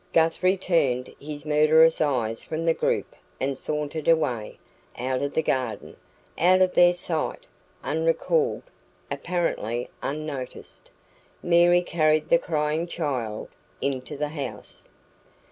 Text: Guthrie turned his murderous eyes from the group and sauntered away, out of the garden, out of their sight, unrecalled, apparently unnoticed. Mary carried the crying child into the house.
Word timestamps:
Guthrie 0.13 0.57
turned 0.57 1.13
his 1.19 1.45
murderous 1.45 2.01
eyes 2.01 2.41
from 2.41 2.65
the 2.65 2.73
group 2.73 3.15
and 3.39 3.55
sauntered 3.55 4.07
away, 4.07 4.57
out 4.97 5.21
of 5.21 5.35
the 5.35 5.43
garden, 5.43 5.95
out 6.39 6.59
of 6.59 6.73
their 6.73 6.91
sight, 6.91 7.45
unrecalled, 7.83 8.63
apparently 9.11 9.91
unnoticed. 10.01 10.89
Mary 11.43 11.83
carried 11.83 12.29
the 12.29 12.39
crying 12.39 12.87
child 12.87 13.49
into 13.79 14.17
the 14.17 14.29
house. 14.29 14.89